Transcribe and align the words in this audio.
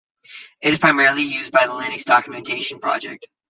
It 0.61 0.73
is 0.73 0.79
primarily 0.79 1.21
used 1.21 1.51
by 1.51 1.67
the 1.67 1.73
Linux 1.73 2.05
Documentation 2.05 2.79
Project. 2.79 3.27